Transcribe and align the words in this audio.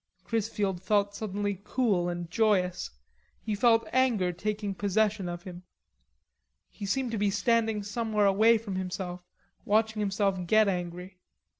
Chrisfield 0.23 0.81
felt 0.81 1.13
suddenly 1.13 1.61
cool 1.63 2.09
and 2.09 2.27
joyous. 2.31 2.89
He 3.39 3.53
felt 3.53 3.87
anger 3.93 4.31
taking 4.31 4.73
possession 4.73 5.29
of 5.29 5.43
him. 5.43 5.61
He 6.71 6.87
seemed 6.87 7.11
to 7.11 7.19
be 7.19 7.29
standing 7.29 7.83
somewhere 7.83 8.25
away 8.25 8.57
from 8.57 8.77
himself 8.77 9.23
watching 9.63 9.99
himself 9.99 10.43
get 10.47 10.67
angry. 10.67 11.19